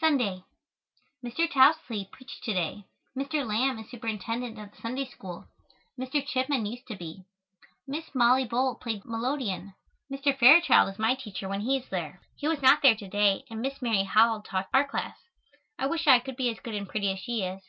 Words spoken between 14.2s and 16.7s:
taught our class. I wish I could be as